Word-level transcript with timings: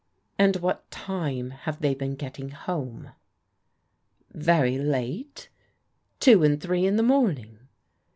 And 0.39 0.55
what 0.55 0.89
time 0.89 1.51
have 1.51 1.79
they 1.79 1.93
been 1.93 2.15
getting 2.15 2.49
home?" 2.49 3.11
"Very 4.31 4.79
late. 4.79 5.47
Two 6.19 6.43
and 6.43 6.59
three 6.59 6.87
in 6.87 6.95
the 6.95 7.03
morning. 7.03 7.59